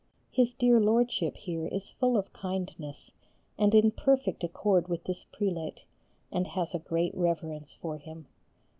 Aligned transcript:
His 0.31 0.55
dear 0.55 0.79
Lordship 0.79 1.37
here 1.37 1.67
is 1.67 1.91
full 1.91 2.17
of 2.17 2.33
kindness, 2.33 3.11
and 3.59 3.75
in 3.75 3.91
perfect 3.91 4.43
accord 4.43 4.87
with 4.87 5.03
this 5.03 5.25
prelate, 5.25 5.83
and 6.31 6.47
has 6.47 6.73
a 6.73 6.79
great 6.79 7.13
reverence 7.13 7.75
for 7.79 7.99
him. 7.99 8.25